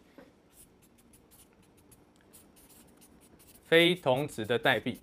[3.65, 5.01] 非同质的代币。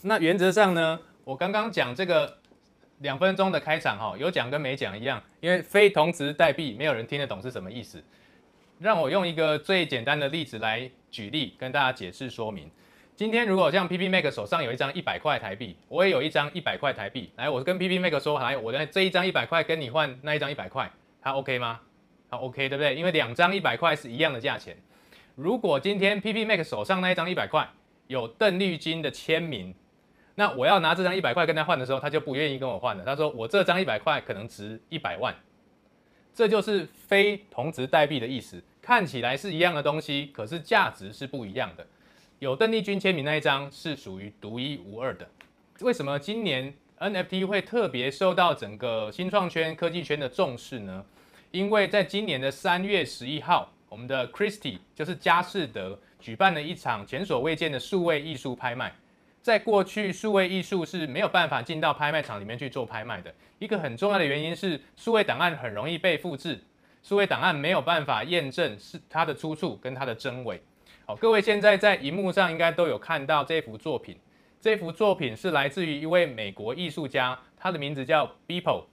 [0.00, 2.41] 那原则上呢，我刚刚讲这个。
[3.02, 8.02] 两分钟的开场哈，有讲跟没讲一样，因为非同质代币没有人听得懂是什么意思。
[8.78, 12.70] 让我用一个最简单的例子来举例，跟大家解释说明。
[13.14, 21.80] 今天如果像 PP Make 手上有一张一百块台币，我也有一张一百块台币，来，我跟 PP Make 说，来，我的这一张一百块跟你换那一张一百块，它 OK 吗？
[22.30, 22.94] 它 OK 对不对？
[22.94, 24.76] 因为两张一百块是一样的价钱。
[25.34, 27.68] 如果今天 PP Make 手上那一张一百块
[28.06, 29.74] 有邓丽君的签名。
[30.34, 33.04] 那我要拿这张一百块跟他换的时候，他就不愿意跟我换了。
[33.04, 35.34] 他说我这张一百块可能值一百万，
[36.34, 38.62] 这就是非同质代币的意思。
[38.80, 41.86] 看起来是一样的东西，可是价值是不一样的。
[42.38, 45.28] 有邓丽君签名那一张是属于独一无二的。
[45.80, 51.04] 为什么今年 NFT 会特别受到整个新创圈、科技圈的重视呢？
[51.50, 58.92] 因为在今年的三月十一号，我们的 Christie 就是佳士得举办了一场前所未见的数位艺术拍卖。
[59.42, 63.34] 在过去，数位艺术是没有办法进到拍卖场里面去做拍卖的。
[63.58, 66.62] 一个很重要的原因是，数位档案很容易被复制，
[67.02, 70.62] 数位档案没有办法验证是它的出处跟它的真伪。
[71.04, 74.16] 好，各位现在在荧幕上应该都有看到这幅作品。
[74.60, 78.84] 这幅作品是来自于一位美国艺术家，他的名字叫 Beeple。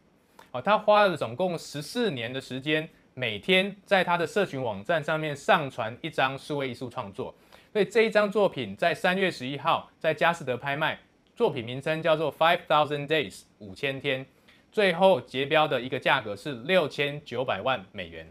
[0.49, 7.35] 好，他花了总共十四年的时间，每天在他的社群网站上面上传一张数位艺术创作。
[7.72, 11.00] 所以这一张作品在三月十一号在佳士得拍卖，
[11.35, 14.25] 作品名称叫做 Five Thousand Days 五千天，
[14.72, 18.28] 最后结标的一个价格是六千九百万美元。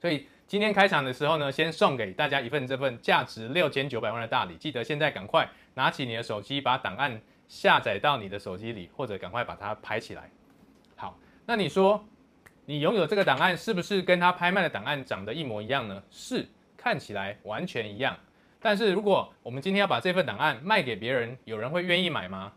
[0.00, 10.30] 所以今天开场的时候呢，先送给大家一份这份价值六千九百万的大礼，记得现在赶快拿起你的手机，把档案下载到你的手机里，或者赶快把它拍起来。
[10.94, 12.04] 好，那你说
[12.64, 16.02] 你拥有这个档案，是不是跟他拍卖的档案长得一模一样呢？
[16.10, 16.46] 是，
[16.76, 18.16] 看起来完全一样。
[18.62, 22.52] 但是如果我们今天要把这份档案卖给别人，有人会愿意买吗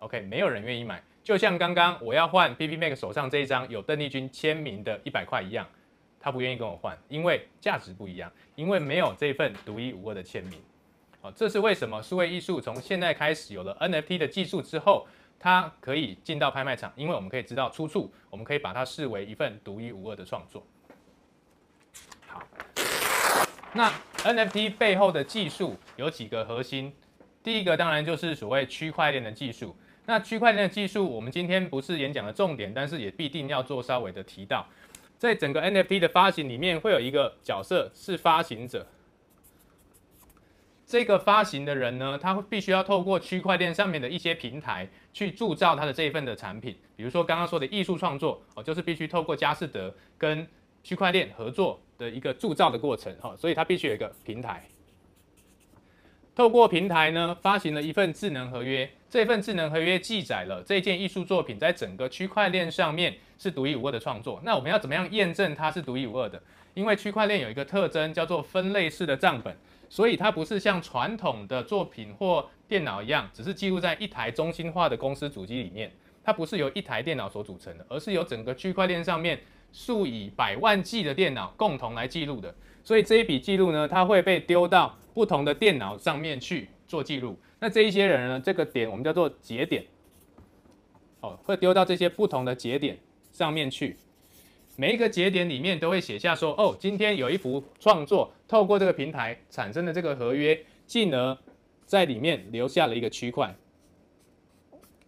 [0.00, 1.02] ？OK，没有人愿意买。
[1.22, 5.66] 就像刚刚我要换 PPMac 手上这一张有邓丽君签名的一百块一样，
[6.20, 10.60] 他不愿意跟我换，因为价值不一样，因为没有这份独一无二的签名。
[11.22, 15.06] 好，这是为什么数位艺术从现在开始有了 NFT 的技术之后，
[15.38, 20.62] 它可以进到拍卖场，因为我们可以知道出处，我们可以把它视为一份独一无二的创作。
[22.26, 22.42] 好，
[23.74, 23.92] 那。
[24.24, 26.90] NFT 背后的技术有几个核心，
[27.42, 29.76] 第一个当然就是所谓区块链的技术。
[30.06, 34.66] 那区块链的技术，我们今天不是演讲的重点，但是也必定要做稍微的提到。
[35.18, 38.86] 在整个 NFT 的发行里面，会有一个角色是发行者。
[40.86, 46.74] 这个发行的人呢，他必须要透过区块链上面的一些平台去铸造他的这一份的产品。
[46.96, 50.48] 比如说刚刚说的艺术创作哦，就是必须透过佳士得跟
[50.84, 54.62] 区块链合作的一个铸造的过程，哈，所以它必须有一个平台。
[56.36, 58.88] 透过平台呢，发行了一份智能合约。
[59.08, 64.40] 这份智能合约记载了这件艺术作品在整个区块链上面是独一无二的创作。
[64.44, 66.42] 那我们要怎么样验证它是独一无二的？
[66.74, 69.56] 因为区块链有一个特征叫做分类式的账本，
[69.88, 75.90] 所以它不是像传统的作品或电脑一样，只是记录在一台中心化的公司主机里面。
[76.24, 79.38] 它不是由一台电脑所组成的，而是由整个区块链上面。
[79.74, 82.54] 数以百万计的电脑共同来记录的，
[82.84, 87.36] 所以这一笔记录呢，它会被丢到不同的电脑上面去做记录。
[87.58, 89.84] 那这一些人呢，这个点我们叫做节点，
[91.20, 92.96] 哦，会丢到这些不同的节点
[93.32, 93.96] 上面去。
[94.76, 100.56] 每一个节点里面都会写下说，哦，今天有一幅创作透过这个平台产生的这个合约，
[100.86, 101.36] 进而
[101.84, 103.52] 在里面留下了一个区块，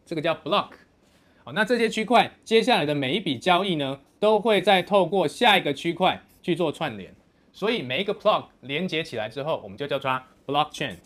[0.05, 0.71] 这个叫 block。
[1.45, 7.15] 好，那这些区块接下来的每一笔交易呢，都会再透过下一个区块去做串联，
[7.53, 10.97] 所以每一个 block 连接起来之后，我们就叫它 blockchain。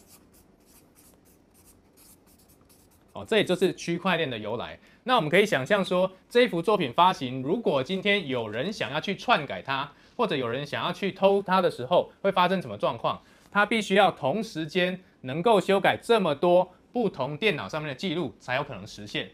[3.13, 4.79] 哦，这也就是区块链的由来。
[5.03, 13.21] 那我们可以想象说，这幅作品发行，如果今天有人想要去篡改它，或者有人想要去偷它的时候，会发生什么状况？
[13.51, 19.29] 它必须要同时间能够修改这么多不同电脑上面的记录，才有可能实现。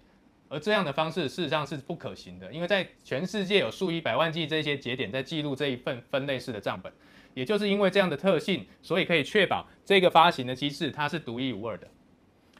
[0.48, 6.92] 而这样的方式事实上是不可行的，因为在全世界有数以百万计这些节点在记录这一份分类式的账本，
[7.34, 11.88] 也就是因为这样的特性，所以可以确保这个发行的机制它是独一无二的。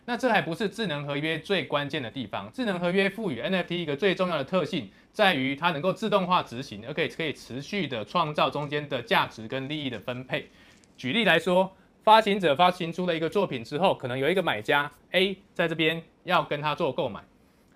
[0.09, 2.49] 那这还不是智能合约最关键的地方。
[2.53, 10.49] 智能合约赋予 NFT 一个最重要的特性，在于它能够自动化执行，而可以可以持续的创造中间的价值跟利益的分配。
[10.97, 11.73] 举例来说，
[12.05, 17.21] 发行者发行出了一个作品之后，可能有一个买家 A 在这边要跟他做购买。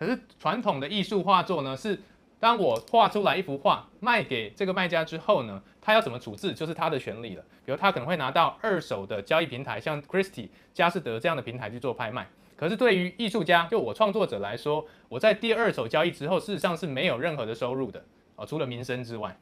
[0.00, 2.00] 可是传统的艺术画作呢，是
[2.38, 7.44] 当我画出来一幅画卖给这个卖家之后呢，他要怎么处置就是他的权利了。
[7.66, 12.26] 比如他可能会拿到二手的交易平台，像 Christie、佳士得这样的平台去做拍卖。
[12.56, 18.02] 可是对于艺术家，就我创作者来说，我在第二手交易之后，事实上是没有任何的收入的
[18.36, 19.38] 哦，除了名声之外。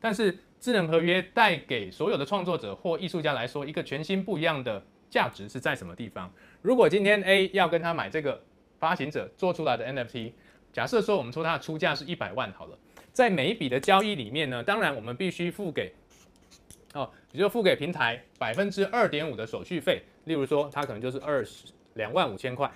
[0.00, 4.80] 但是智能合约带给所有的创作者或艺术家来说，一个全新不一样的
[5.10, 6.32] 价值是在什么地方？
[6.62, 8.40] 如果今天 A 要跟他买这个
[8.78, 10.32] 发行者做出来的 NFT，
[10.72, 12.78] 假设说我们说它的出价是一百万好了，
[13.12, 15.94] 在每一笔的交易里面呢，当然我们必须付给
[16.92, 22.70] 哦，也就付给平台百分之二点五的手续费，例如说它可能就是二十两万五千块。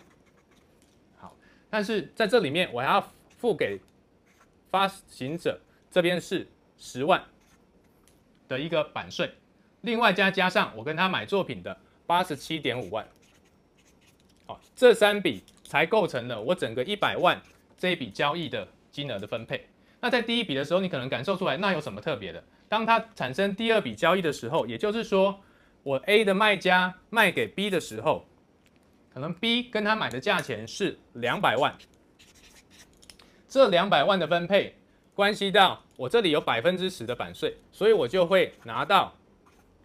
[1.18, 1.36] 好，
[1.68, 3.78] 但是在这里面我还要付给
[4.70, 5.60] 发行者
[5.90, 6.46] 这边是
[6.78, 7.22] 十万
[8.48, 9.30] 的一个版税，
[9.82, 11.76] 另外加加上我跟他买作品的
[12.06, 13.06] 八十七点五万，
[14.46, 17.40] 好，这三笔才构成了我整个一百万
[17.78, 19.64] 这一笔交易的金额的分配。
[20.00, 22.42] 那在第一笔的时候，你可能感受出来，那有什么特别的？
[22.68, 25.40] 当它产生第二笔交易的时候，也就是说，
[25.84, 28.26] 我 A 的卖家卖给 B 的时候，
[29.14, 31.72] 可能 B 跟他买的价钱是两百万，
[33.48, 34.74] 这两百万的分配
[35.14, 35.80] 关系到。
[35.96, 39.14] 我这里有百分之十的版税，所以我就会拿到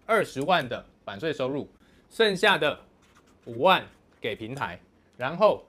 [0.05, 1.69] 二十万的版税收入，
[2.09, 2.79] 剩下的
[3.43, 3.85] 五万
[4.21, 4.79] 给平台，
[5.17, 5.61] 然后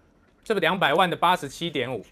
[0.46, 2.06] 这个两百万的八十七点五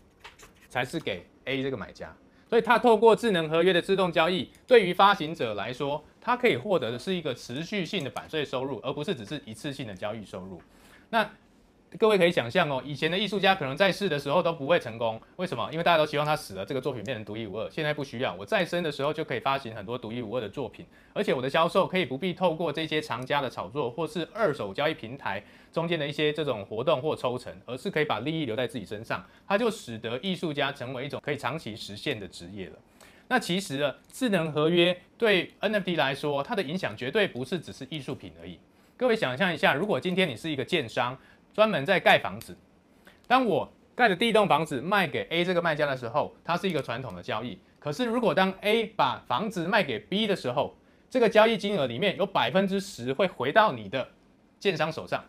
[0.69, 2.13] 才是给 A 这个买家。
[2.51, 10.61] 所以，他透过智能合约的自动交易，对于发行者来说，他可以获得的是一个持续性的版税收入，而不是只是一次性的交易收入。
[11.11, 11.31] 那
[11.97, 15.69] 各位可以想象哦，以前的艺术家可能在世的时候都不会成功，为什么？
[15.71, 17.71] 因为大家都希望他死了，这个作品变成独一无二。
[17.71, 25.41] 现在不需要，我在生的时候就可以发行很多独一无二的作品，而且我的销售可以不必透过这些藏家的炒作或是二手交易平台
[25.73, 32.73] 中间的一些这种活动或抽成，而是可以把利益留在自己身上，它就使得艺术家成为一种可以长期实现的职业了。
[33.29, 38.59] 那其实呢，智能合约对 NFT 来说，它的影响绝对不是只是艺术品而已。
[38.97, 41.19] 各位想象一下，如果今天你是一个建商，
[41.55, 42.55] 专门在盖房子。
[43.27, 47.59] 当我盖的第一栋房子卖给 A 这个卖家的时候，它是一个传统的交易。
[47.79, 50.77] 可是如果当 A 把房子卖给 B 的时候，
[51.09, 54.07] 这个交易金额里面有百分之十会回到你的
[54.59, 55.25] 建商手上。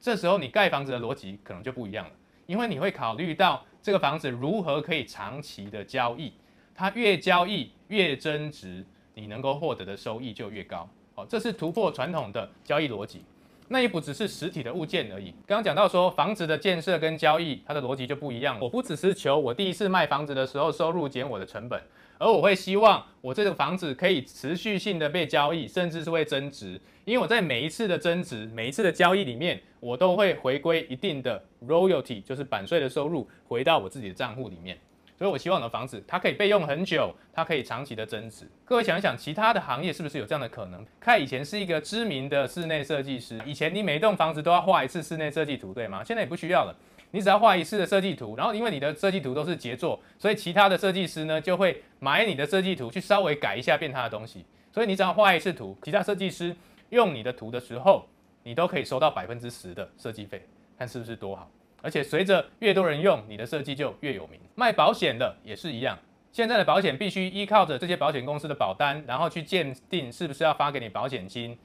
[0.00, 2.12] 这时候你盖房子的逻辑可能就不一样了，
[2.46, 6.32] 因为你会考虑到这个房子如何可以长期的交易，
[6.74, 8.82] 它越交易越增值，
[9.14, 10.88] 你能够获得的收益就越高。
[11.14, 13.24] 好，这是突破传统的交易逻辑。
[13.68, 15.26] 那也不只是实体的物件而已。
[15.46, 18.58] 刚刚讲到说，房子的建设跟交易，它的逻辑就不一样。
[18.60, 21.80] 我不只是求我第一次卖房子的时候收入减我的成本，
[22.18, 26.80] 而我会希望我这个房子可以持续性的被交易，甚至是会增值。
[27.04, 34.78] 因为我在每一次的增值、每一次的交易里面，我都会回归一定的 royalty，就是版税的收入，回到我自己的账户里面。
[35.18, 38.48] 所以我希望我的房子它可以备用很久，它可以长期的增值。
[38.64, 40.86] 各位想一想，其他的行业是不是有这样的可能？
[41.00, 46.04] 看以前是一个知名的室内设计师，以前你每栋房子都要画一次室内设计图，对吗？
[46.04, 46.72] 现在也不需要了，
[47.10, 54.44] 你只要画一次的设计图，然后因为你的设计图都是杰作，所以其他的设计师呢就会买你的设计图去稍微改一下变他的东西。
[54.72, 56.54] 所以你只要画一次图，其他设计师
[56.90, 58.06] 用你的图的时候，
[58.44, 60.46] 你都可以收到百分之十的设计费，
[60.78, 61.50] 看是不是多好？
[61.80, 64.40] 而且随着越多人用，你的设计就越有名。
[64.54, 65.98] 卖保险的也是一样，
[66.32, 71.56] 现在的保险必须依靠着这些保险公司的保单，然后去鉴定是不是要发给你保险金。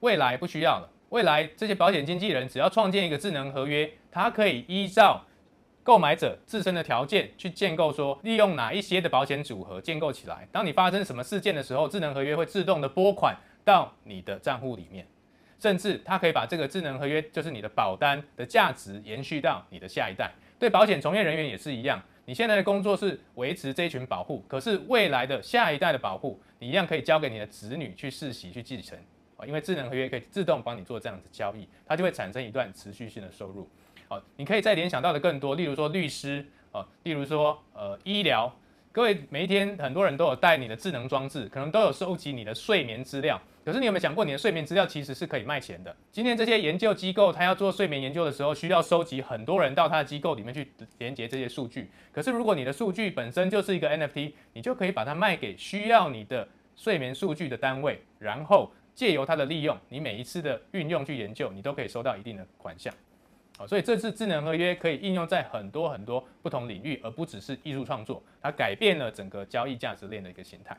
[0.00, 5.24] 未来不需要了，未来这些保险经纪人只要创建一个智能合约，它可以依照
[5.82, 10.46] 购买者自身的条件去建构，说利用哪一些的保险组合建构起来。
[10.52, 15.06] 当你发生什么事件的时候，智能合约会自动的拨款到你的账户里面。
[15.58, 20.30] 甚至它可以把这个智能合约，就是你的保单的价值延续到你的下一代。
[20.58, 28.98] 对保险从业人员也是一样，你现在的工作是维持这一群保护，可是未来的下一代的保护，你一样可以交给你的子女去世袭去继承
[29.36, 33.68] 啊，因为智能合约可以自动帮你做这样子交易，它就会产生一段持续性的收入。
[34.08, 38.50] 好，你可以再联想到的更多，例如说律师啊，例如说呃医疗，
[38.96, 43.38] 各位每一天很多人都有带你的智能装置，可能都有收集你的睡眠资料。
[43.62, 45.94] 可是你有没有想过，你的睡眠资料其实是可以卖钱的？
[46.10, 51.90] 今天这些研究机构，他要做睡眠研究的时候，需要收集很多人到他的机构里面去连接这些数据。
[52.10, 62.90] 可是如果你的数据本身就是一个 NFT，你就可以把它卖给需要你的睡眠数据的单位，然后借由它的利用，你每一次的运用去研究，你都可以收到一定的款项。
[63.58, 70.76] 好，所以这次智能合约可以应用在很多很多不同领域，而不只是艺术创作，它改变了整个交易价值链的一个形态。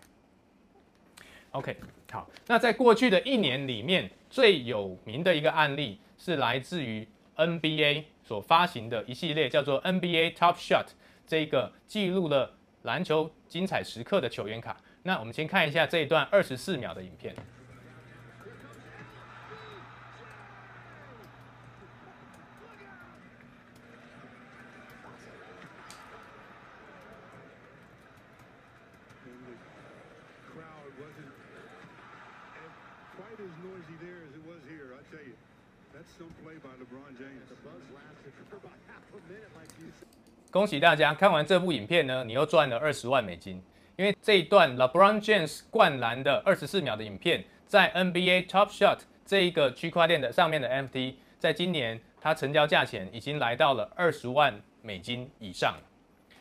[1.52, 1.76] OK，
[2.12, 10.86] 好，那在过去的一年里面，最有名的一个案例是来自于 NBA 所发行的一系列叫做 NBA Top Shot
[11.26, 12.54] 这个记录了
[12.84, 14.78] 篮球精彩时刻的球员卡。
[15.04, 17.34] 那我们先看一下这一段二十四秒的影片。
[40.50, 43.62] 恭喜大家看完这部影片呢，你又赚了二十万美金。
[43.96, 55.76] 因为这一段 LeBron James 灌篮的二十四秒的影片，在 NBA Top Shot 这一个区块链的上面的 NFT，在今年它成交价钱已经来到了二十万美金以上。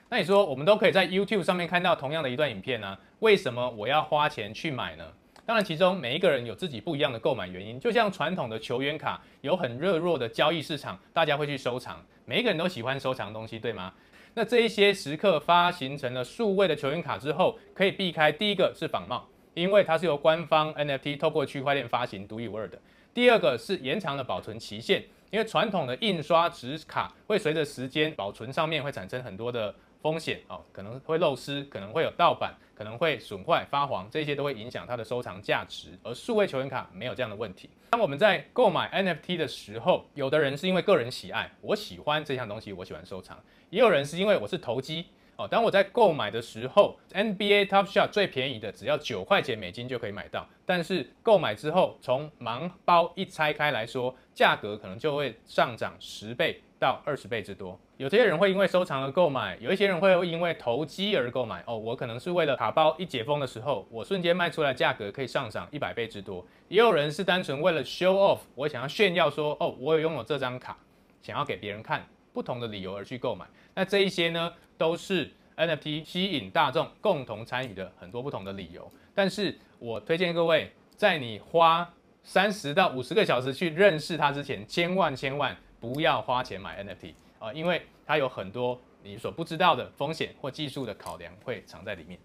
[0.08, 2.96] 那你说我们都可以在 YouTube 上面看到同样的一段影片呢？
[3.18, 5.12] 为什么我要花钱去买呢？
[5.46, 7.78] 当然，其中每一个人有自己不一样的购买原因。
[7.78, 12.04] 就像传统的球员卡有很热络的交易市场，大家会去收藏。
[12.24, 13.94] 每一个人都喜欢收藏东西，对吗？
[14.34, 19.24] 那这一些时刻发行成了数位的球员卡之后，可以避开第一个是仿冒，
[19.54, 22.76] 因为它是由官方 NFT 透过区块链发行独一无二的。
[23.14, 25.00] 第二个是延长了保存期限，
[25.30, 29.72] 因为传统的印刷纸卡会随着时间保存上面会产生很多的
[30.06, 32.54] 风险哦，可能会漏失，可能会有盗版。
[32.76, 35.98] 可能会损坏、发黄，这些都会影响它的收藏价值。
[36.02, 37.70] 而数位球员卡没有这样的问题。
[37.88, 43.34] 当我们在购买 NFT 的时候，有的人是因为个人喜爱，我喜欢这项东西，我喜欢收藏；
[43.70, 45.48] 也有人是因为我是投机哦。
[45.48, 57.78] 当我在购买的时候，NBA Top Shot 最便宜的只要九块钱美金就可以买到，但是购买之后，从盲包一拆开来说，价格可能就会上涨十倍到二十倍之多。
[57.96, 61.62] 有些人会因为收藏而购买，有一些人会因为投机而购买。
[61.66, 66.44] 哦，我可能是为了卡包一解封的时候，我瞬间卖出来价格可以上涨一百倍之多。
[66.68, 70.76] 也有人是单纯为了 show off，我想要炫耀说，哦，我有拥有这张卡，
[71.22, 73.46] 想要给别人看，不同的理由而去购买。
[73.74, 78.90] 那这一些呢，都是 NFT 吸引大众共同参与的很多不同的理由。
[79.14, 81.90] 但是我推荐各位，在你花
[82.22, 87.14] 三十到五十个小时去认识它之前，千万千万不要花钱买 NFT。
[87.38, 92.18] 啊，因为它有很多你所不知道的风险或技术的考量会藏在里面。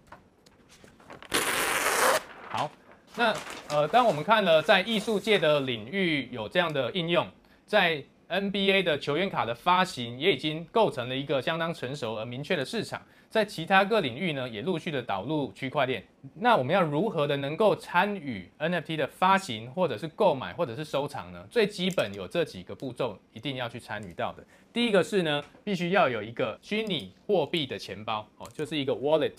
[2.48, 2.70] 好，
[3.14, 3.34] 那
[3.68, 7.26] 呃，当我们看了在艺术界的领域有这样的应用，
[7.66, 13.02] 在 NBA 的球员卡的发行也已经构成了一个相当成熟而明确的市场。
[13.28, 16.02] 在其他各领域呢，也陆续的导入区块链。
[16.34, 21.46] 那我们要如何的能够参与 NFT 的发行，或者是购买，或者是收藏呢？
[21.50, 24.42] 最基本有这几个步骤，一定要去参与到的。
[24.72, 29.32] 第一个是呢，必须要有一个虚拟货币的钱包哦，就是一个 wallet。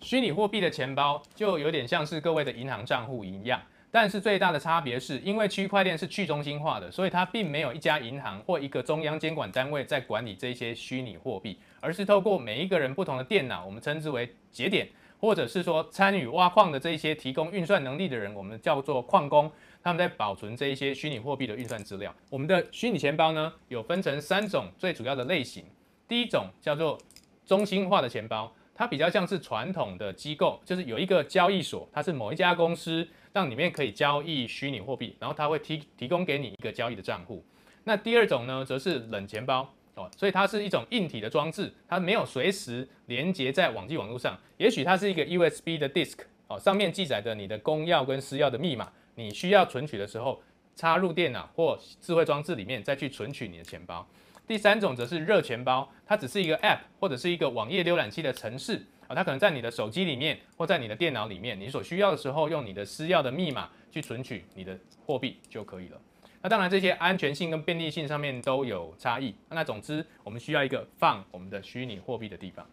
[0.00, 3.60] 虚拟货币的钱包就有点像是各位的银行账户一样。
[3.94, 14.88] 但是最大的差别是，因为区块链是去中心化的，所以它并没有一家银行或一个中央监管单位在管理这些虚拟货币，而是透过每一个人不同的电脑，我们称之为节点，
[15.20, 19.48] 或者是说参与挖矿的这一些提供运算能力的人，我们叫做矿工，
[19.80, 22.12] 他们在保存这一些虚拟货币的运算资料。
[22.30, 25.64] 我们的虚拟钱包呢，有分成三种最主要的类型，
[26.08, 26.98] 第一种叫做
[27.46, 33.06] 中心化的钱包，它比较像是传统的机构，就是有一个交易所，它是某一家公司。
[33.34, 37.44] 让里面可以交易虚拟货币，然后它会提提供给你一个交易的账户。
[37.82, 44.38] 那第二种呢，则是冷钱包哦，所以它是一种硬体的装置，它没有随时连接在网际网络上。
[44.56, 50.40] 也许它是一个 USB 的 disk 哦，上面记载着你的公钥跟私钥的密码，你需要存取的时候，
[50.76, 54.06] 插入电脑或智慧装置里面再去存取你的钱包。
[54.46, 58.80] 第三种则是热钱包，它只是一个 app 或者是一个网页浏览器的程式。
[59.14, 66.00] 它可能在你的手机里面，或在你的电脑里面，你所需要的时候，用你的私钥的密码去存取你的货币就可以了。
[66.42, 69.34] 那当然，这些安全性跟便利性上面都有差异。
[69.48, 72.66] 那总之，我们需要一个放我们的虚拟货币的地方。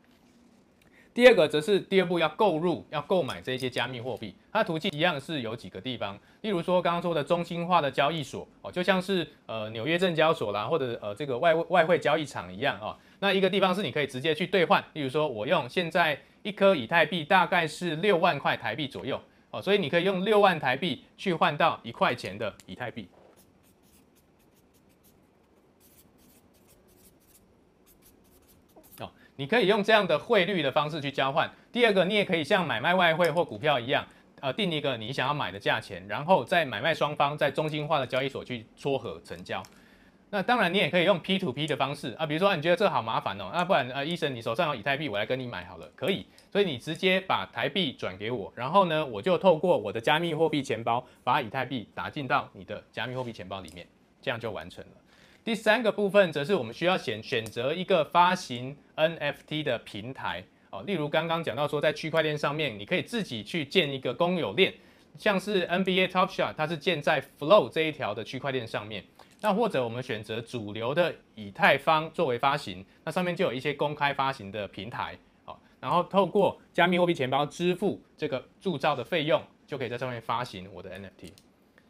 [1.13, 12.97] 第二个则是第二步要购入、要购买这些加密货币，它的途径一样是有几个地方，例如说刚刚说的中心化的交易所哦，就像是呃纽约证交所啦，或者呃这个外外汇交易场一样啊。
[13.19, 19.21] 那一个地方是你可以直接去兑换，例如说我用现在一颗以太币大概是六万块台币左右
[19.51, 23.07] 哦，所以你可以用六万台币去换到一块钱的以太币
[28.99, 29.11] 哦。
[29.35, 31.49] 你可以用这样的汇率的方式去交换。
[31.71, 34.05] 第二个，你也可以像买卖外汇或股票一样，
[34.39, 39.63] 呃，定一个你想要买的价钱，然后在买卖双方在中心化的交易所去撮合成交。
[40.33, 46.25] 那当然，你也可以用 P to P 的方式啊，比如说你觉得这好麻烦哦，那不然呃，医生你手上有以太币，我来跟你买好了，可以。
[46.49, 53.85] 所以你直接把台币转给我，然后呢，我就透过我的加密货币钱包把以太币打进到你的加密货币钱包里面，
[54.21, 54.91] 这样就完成了。
[55.43, 64.73] 第三个部分则是我们需要选选择一个发行 NFT 的平台哦，例如刚刚讲到说，在区块链上面，你可以自己去建一个公有链，
[65.17, 69.03] 像是 NBA Top Shot，它是建在 Flow 这一条的区块链上面。
[69.41, 81.31] 那或者我们选择主流的以太坊作为发行，那上面就有一些公开发行的平台哦，然后透过加密货币钱包支付这个铸造的费用，就可以在上面发行我的 NFT。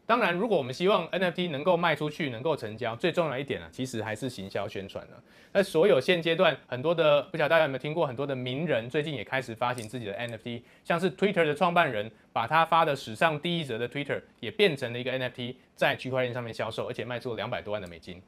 [0.06, 5.16] 当然，如果我们希望 NFT 能够卖出去，能够成交，最重要一点呢，其实还是行销宣传呢。
[5.54, 18.22] 那所有现阶段很多的，不晓得大家有没有听过，很多的名人最近也开始发行自己的 NFT，像是 Twitter 的创办人，把他发的史上第一则的 Twitter 也变成了一个 NFT，在区块链上面销售，而且卖出了两百多万的美金。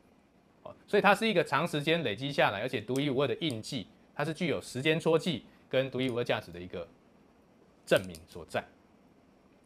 [0.87, 6.87] 所以它是一个长时间累积下来，而且独一无二的印记，它是具有时间戳记跟独一无二价值的一个
[7.85, 8.63] 证明所在。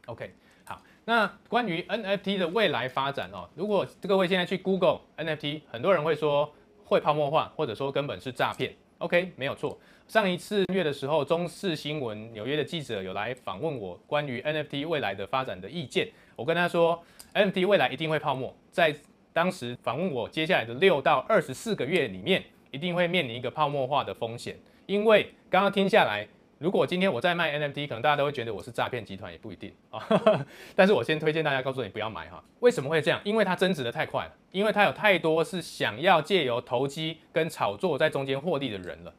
[0.08, 0.34] OK。
[0.68, 8.76] 好那关于 NFT 的未来发展哦，如果各位现在去 Google NFT，很多人会说会泡沫化，或者说根本是诈骗。
[8.98, 9.80] OK，没有错。
[10.10, 17.02] 上一次月的时候，中视新闻纽约的记者有来访问我关于 NFT 未来的发展的意见，我跟他说
[17.34, 18.94] NFT 未来一定会泡沫，在
[19.32, 26.28] 当时访问我接下来的六到二十四个月里面，一定会面临一个泡沫化的风险，因为刚刚听下来。
[26.60, 30.02] 如果今天我在卖 NFT，可能大家都会觉得我是诈骗集团，也不一定啊。
[30.76, 32.44] 但是我先推荐大家，告诉你不要买哈。
[32.62, 33.22] 为什么会这样？
[33.24, 39.14] 因为它增值的太快了，因为它有太多是想要借由投机跟炒作在中间获利的人了。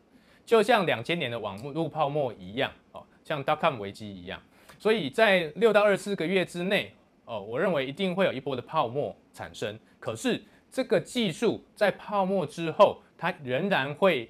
[0.44, 4.42] 就像两千年的网络泡沫一样哦，像 dotcom 危机一样。
[4.76, 6.92] 所以在六到二十四个月之内
[7.24, 9.78] 哦，我认为一定会有一波的泡沫产生。
[10.00, 14.28] 可是这个技术在泡沫之后，它仍然会。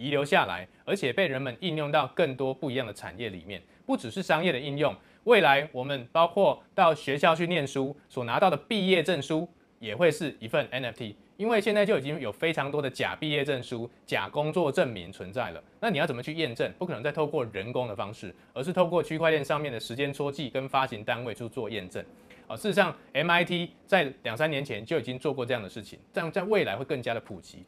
[0.00, 4.96] 遗留下来，而且被人们应用到更多不一样的产业里面，不只是商业的应用。
[5.24, 9.46] 未来我们包括到学校去念书所拿到的毕业证书，
[9.78, 11.14] 也会是一份 NFT。
[11.36, 15.62] 因为现在就已经有非常多的假毕业证书、假工作证明存在了。
[15.80, 16.70] 那你要怎么去验证？
[16.78, 22.04] 不可能再透过人工的方式，而是透过区块链上面的时间戳记跟发行单位去做验证。
[22.46, 27.64] 啊，事实上，MIT 在两三年前就已经做过这样的事情，这样在未来会更加的普及。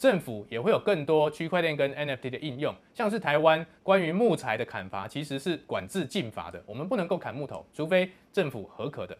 [0.00, 9.14] 政府也会有更多区块链跟 NFT 的应用，像是台湾关于木材的砍伐其实是管制禁伐的，我们不能够砍木头，除非政府核可的。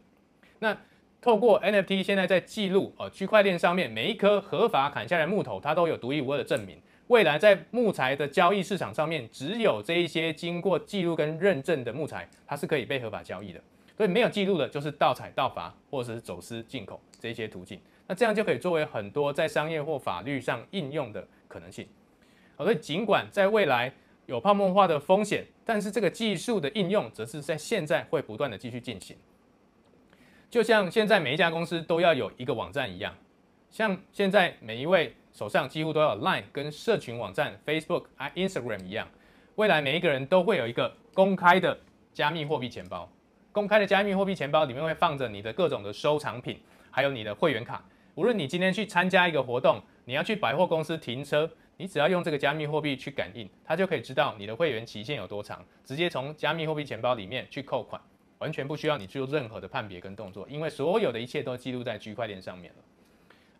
[0.58, 0.74] 那
[1.20, 6.80] 透过 NFT 现在在记录哦，区块链上面每一棵合法砍下来木头，它都有独一无二的证明。
[7.08, 13.60] 未来在木材的交易市场上面，只有这一些经过记录跟认证的木材，它是可以被合法交易的。
[13.98, 17.78] 所以没有记录的，就是盗采、盗伐或者是走私进口这些途径。
[18.10, 21.86] 那这样就可以作为很多在商业或法律上应用的可能性。
[22.56, 23.92] 好，所以尽管在未来
[24.26, 29.16] 有泡沫化的风险，但是这个技术的应用则是在现在会不断的继续进行。
[30.50, 33.14] 就像现在每一家公司都要有一个网站一样，
[33.70, 39.06] 像现在每一位手上几乎都要有 Line 跟社群网站 Facebook、Instagram 一样，
[39.54, 41.78] 未来每一个人都会有一个公开的
[42.12, 43.08] 加密货币钱包。
[43.52, 47.80] 公开的加密货币钱包里面会放着你的各种的收藏品，还有你的会员卡。
[48.14, 58.00] 无论你今天去参加一个活动，你要去百货公司停车，你只要用这个加密货币去感应，它就可以知道你的会员期限有多长，直接从加密货币钱包里面去扣款，
[58.38, 62.78] 完全不需要你做任何的判别跟动作，因为所有的一切都记录在区块链上面了。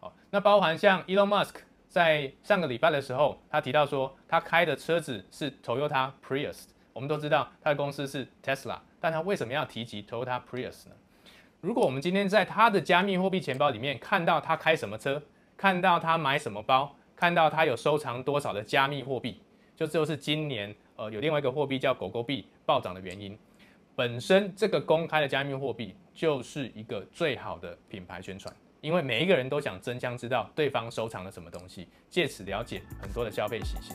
[0.01, 1.55] 好，那包含像 Elon Musk
[1.89, 10.95] 在上个礼拜的时候，他提到说他开的车子是 Toyota Prius，我们都知道他的公司是 Tesla，但他为什么要提及 Toyota Prius 呢？
[11.61, 15.23] 如果我们今天在他的加密货币钱包里面看到他开什么车，
[15.59, 19.43] 看到他买什么包，看到他有收藏多少的加密货币，
[19.77, 23.39] 就就是今年呃有另外一个货币叫狗狗币暴涨的原因。
[23.95, 33.95] 本身这个公开的加密货币就是一个最好的品牌宣传，因为每一个人都想真枪知道对方收藏了什么东西，借此了解很多的消费习性。